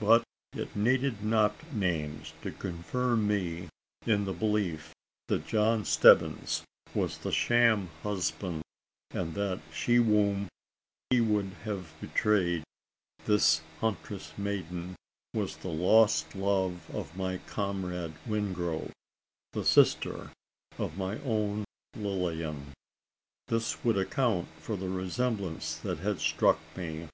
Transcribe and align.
But 0.00 0.24
it 0.54 0.74
needed 0.74 1.22
not 1.22 1.72
names 1.72 2.32
to 2.42 2.50
confirm 2.50 3.28
me 3.28 3.68
in 4.04 4.24
the 4.24 4.32
belief 4.32 4.92
that 5.28 5.46
"Josh 5.46 5.88
Stebbins" 5.88 6.64
was 6.96 7.18
the 7.18 7.30
sham 7.30 7.88
husband, 8.02 8.62
and 9.12 9.34
that 9.34 9.60
she 9.72 9.94
whom 9.94 10.48
he 11.10 11.20
would 11.20 11.52
have 11.64 11.92
betrayed 12.00 12.64
this 13.24 13.60
huntress 13.80 14.36
maiden, 14.36 14.96
was 15.32 15.56
the 15.58 15.68
lost 15.68 16.34
love 16.34 16.90
of 16.92 17.16
my 17.16 17.38
comrade 17.46 18.14
Wingrove 18.26 18.90
the 19.52 19.64
sister 19.64 20.32
of 20.76 20.98
my 20.98 21.20
own 21.20 21.64
Lilian. 21.94 22.72
This 23.46 23.84
would 23.84 23.96
account 23.96 24.48
for 24.58 24.74
the 24.74 24.88
resemblance 24.88 25.76
that 25.76 25.98
had 25.98 26.18
struck 26.18 26.58
me. 26.76 27.06